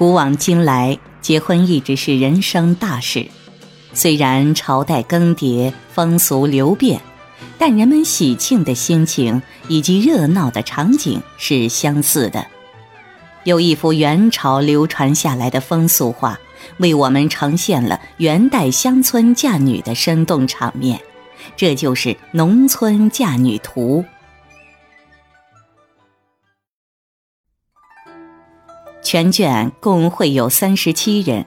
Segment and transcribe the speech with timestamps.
[0.00, 3.26] 古往今来，结婚一直是人生大事。
[3.92, 7.02] 虽然朝代更迭，风俗流变，
[7.58, 12.46] 但人们喜庆的心情以及热闹的场景是相似的。
[13.44, 16.40] 有一幅元朝流传下来的风俗画，
[16.78, 20.98] 为我们呈现了元代乡村嫁女的生动场面，
[21.58, 24.02] 这就是《农村嫁女图》。
[29.12, 31.44] 全卷共绘有三十七人，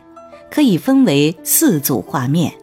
[0.52, 2.54] 可以分为四组画面。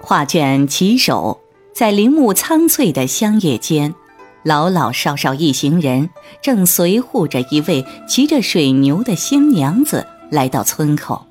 [0.00, 1.40] 画卷起首，
[1.74, 3.96] 在林木苍翠的乡野间，
[4.44, 6.08] 老老少少一行人
[6.40, 11.26] 正随护着一位骑着水牛的新娘子来到村口。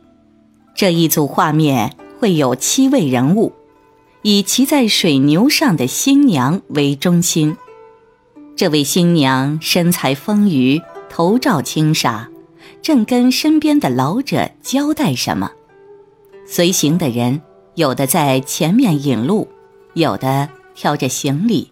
[0.75, 3.53] 这一组画面会有七位人物，
[4.21, 7.55] 以骑在水牛上的新娘为中心。
[8.57, 12.29] 这位新娘身材丰腴，头罩轻纱。
[12.85, 15.49] 正跟身边的老者交代什么，
[16.45, 17.41] 随行的人
[17.73, 19.47] 有的在前面引路，
[19.95, 21.71] 有的挑着行李，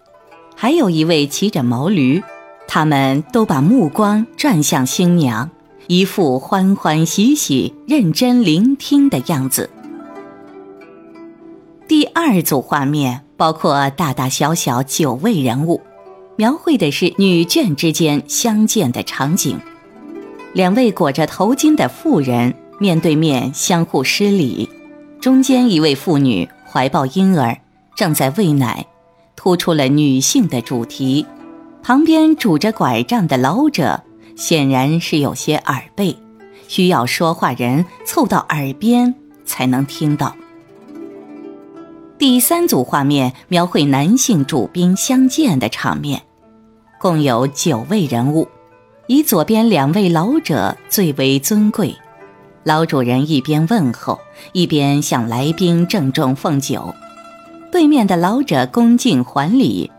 [0.55, 2.23] 还有一位骑着毛驴。
[2.67, 5.51] 他们都把目光转向新娘，
[5.85, 9.69] 一副欢欢喜喜、认真聆听的样子。
[11.87, 15.79] 第二组画面包括大大小小九位人物，
[16.37, 19.59] 描绘的是女眷之间相见的场景。
[20.53, 24.69] 两位裹着头巾的妇人面对面相互施礼，
[25.19, 27.57] 中间一位妇女怀抱婴儿，
[27.95, 28.85] 正在喂奶，
[29.35, 31.25] 突出了女性的主题。
[31.81, 34.01] 旁边拄着拐杖的老者
[34.35, 36.15] 显然是有些耳背，
[36.67, 39.13] 需要说话人凑到耳边
[39.45, 40.35] 才能听到。
[42.19, 46.21] 第三组画面描绘男性主宾相见的场面，
[47.01, 48.47] 共有九位人物。
[49.07, 51.93] 以左边两位老者最为尊贵，
[52.63, 54.17] 老主人一边问候，
[54.53, 56.95] 一边向来宾郑重奉酒。
[57.69, 59.91] 对面的老者恭敬还礼，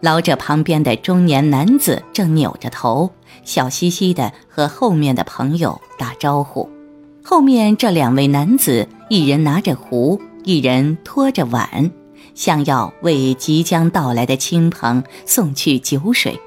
[0.00, 3.10] 老者旁边的中年男子正扭着头，
[3.44, 6.68] 笑嘻嘻地和后面的朋友打招呼。
[7.24, 11.90] 后面这两位男子，一人拿着壶，一人拖着碗，
[12.34, 16.38] 想要为即将到来的亲朋送去酒水。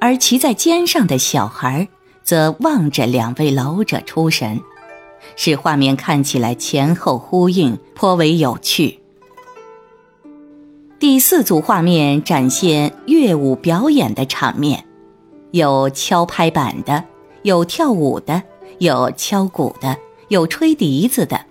[0.00, 1.88] 而骑在肩上的小孩
[2.22, 4.60] 则望着两位老者出神，
[5.36, 9.00] 使画面看起来前后呼应，颇为有趣。
[10.98, 14.84] 第四组画面展现乐舞表演的场面，
[15.50, 17.04] 有敲拍板的，
[17.42, 18.42] 有跳舞的，
[18.78, 19.96] 有敲鼓的，
[20.28, 21.44] 有吹笛子的，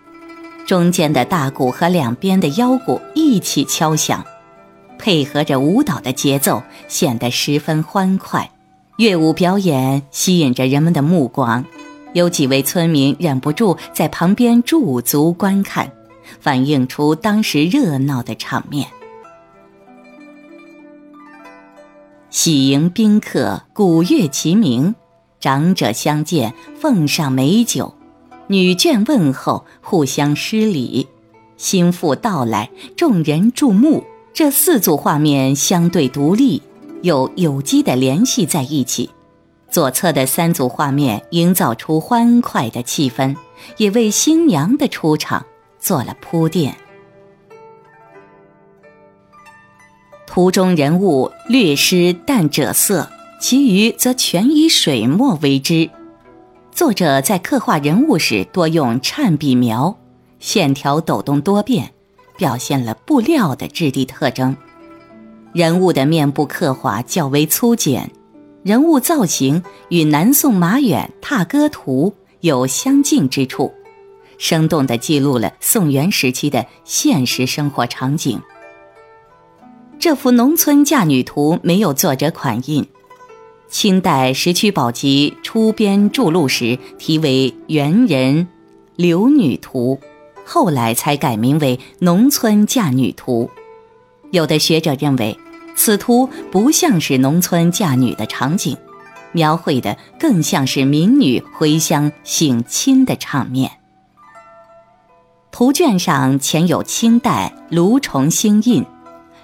[0.65, 4.25] 中间的大鼓和两边的腰鼓一起敲响。
[4.97, 8.49] 配合着舞蹈的节奏，显得十分欢快。
[8.97, 11.65] 乐舞表演吸引着人们的目光，
[12.13, 15.91] 有几位村民忍不住在旁边驻足观看，
[16.39, 18.87] 反映出当时热闹的场面。
[22.29, 24.95] 喜迎宾客，鼓乐齐鸣，
[25.39, 27.93] 长者相见，奉上美酒；
[28.47, 31.07] 女眷问候，互相施礼。
[31.57, 34.03] 新妇到来，众人注目。
[34.33, 36.59] 这四组画面相对独立，
[37.03, 39.11] 又有机的联系在一起。
[39.69, 43.35] 左侧的三组画面营造出欢快的气氛，
[43.77, 45.45] 也为新娘的出场
[45.77, 46.75] 做了铺垫。
[50.25, 53.07] 图中人物略施淡赭色，
[53.39, 55.87] 其余则全以水墨为之。
[56.71, 59.95] 作者在刻画人物时多用颤笔描，
[60.39, 61.93] 线条抖动多变。
[62.43, 64.57] 表现了布料的质地特征，
[65.53, 68.11] 人物的面部刻画较为粗简，
[68.63, 73.71] 人物造型与南宋马远《踏歌图》有相近之处，
[74.37, 78.41] 生动地记录了宋元时期的现实生活场景。
[79.97, 82.85] 这幅农村嫁女图没有作者款印，
[83.69, 88.49] 清代《石渠宝笈》出编注录时题为《元人
[88.97, 89.97] 留女图》。
[90.45, 93.49] 后来才改名为《农村嫁女图》，
[94.31, 95.37] 有的学者认为，
[95.75, 98.77] 此图不像是农村嫁女的场景，
[99.31, 103.71] 描绘的更像是民女回乡省亲的场面。
[105.51, 108.85] 图卷上前有清代卢崇兴印，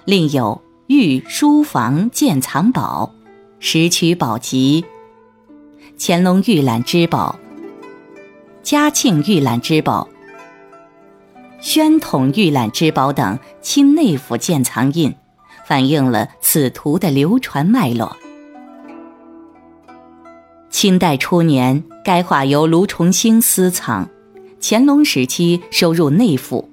[0.04, 3.12] 另有御书房鉴藏宝、
[3.58, 4.84] 石渠宝笈、
[5.98, 7.38] 乾隆御览之宝、
[8.62, 10.06] 嘉庆御览之宝。
[11.60, 15.14] 宣统御览之宝等清内府鉴藏印，
[15.66, 18.16] 反映了此图的流传脉络。
[20.70, 24.08] 清代初年，该画由卢崇兴私藏，
[24.60, 26.70] 乾隆时期收入内府，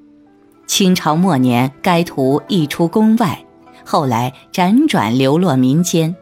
[0.66, 3.44] 清朝末年该图溢出宫外，
[3.84, 6.16] 后来辗转流落民间。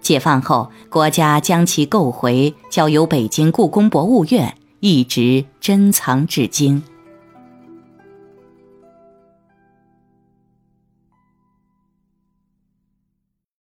[0.00, 6.82] 解放后，国家将其购回，交由北京故宫博物院，一直珍藏至今。